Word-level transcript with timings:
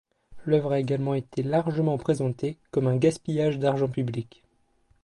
L'œuvre 0.47 0.71
a 0.71 0.79
également 0.79 1.13
été 1.13 1.43
largement 1.43 1.95
présentée 1.99 2.57
comme 2.71 2.87
un 2.87 2.97
gaspillage 2.97 3.59
d'argent 3.59 3.87
public. 3.87 4.43